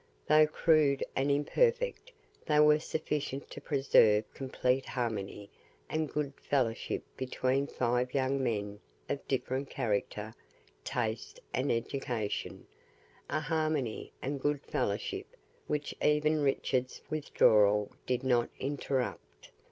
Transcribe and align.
Though 0.25 0.47
crude 0.47 1.03
and 1.15 1.29
imperfect, 1.29 2.11
they 2.47 2.59
were 2.59 2.79
sufficient 2.79 3.51
to 3.51 3.61
preserve 3.61 4.23
complete 4.33 4.83
harmony 4.87 5.51
and 5.91 6.11
good 6.11 6.33
fellowship 6.41 7.03
between 7.15 7.67
five 7.67 8.15
young 8.15 8.41
men 8.41 8.79
of 9.07 9.27
different 9.27 9.69
character, 9.69 10.33
taste, 10.83 11.39
and 11.53 11.71
education 11.71 12.65
a 13.29 13.41
harmony 13.41 14.11
and 14.23 14.41
good 14.41 14.63
fellowship 14.63 15.27
which 15.67 15.93
even 16.03 16.41
Richard's 16.41 17.03
withdrawal 17.11 17.91
did 18.07 18.23
not 18.23 18.49
interrupt. 18.59 19.51